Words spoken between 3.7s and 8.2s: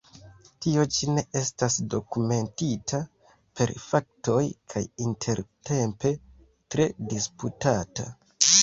faktoj kaj intertempe tre disputata.